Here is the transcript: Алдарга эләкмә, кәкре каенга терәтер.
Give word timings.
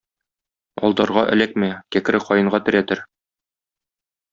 Алдарга 0.87 1.27
эләкмә, 1.35 1.71
кәкре 1.97 2.25
каенга 2.31 2.65
терәтер. 2.67 3.07